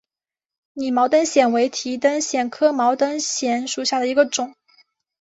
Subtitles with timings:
[0.73, 4.55] 拟毛灯藓为提灯藓科毛灯藓属下的一个种。